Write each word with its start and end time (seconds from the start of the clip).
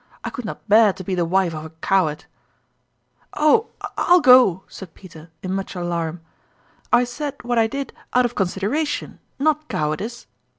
I 0.23 0.31
could 0.31 0.45
not 0.45 0.67
bear 0.67 0.93
to 0.93 1.03
be 1.03 1.13
the 1.13 1.25
wife 1.25 1.53
of 1.53 1.63
a 1.63 1.69
coward!"" 1.79 2.25
Oh, 3.35 3.67
I'll 3.97 4.19
go!" 4.19 4.63
said 4.67 4.95
Peter, 4.95 5.29
in 5.43 5.53
much 5.53 5.75
alarm." 5.75 6.21
I 6.91 7.03
said 7.03 7.35
what 7.43 7.59
I 7.59 7.67
did 7.67 7.93
out 8.11 8.25
of 8.25 8.33
consideration, 8.33 9.19
not 9.37 9.67
cowardice. 9.67 10.25